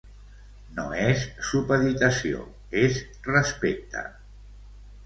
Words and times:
No 0.77 0.85
és 1.09 1.25
supeditació, 1.49 2.43
és 2.87 2.99
respecte. 3.31 4.07